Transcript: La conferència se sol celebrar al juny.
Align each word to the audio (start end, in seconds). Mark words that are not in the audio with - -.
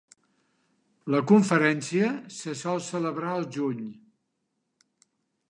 La 1.15 1.19
conferència 1.31 2.07
se 2.39 2.57
sol 2.63 2.83
celebrar 2.89 3.35
al 3.35 3.47
juny. 3.59 3.87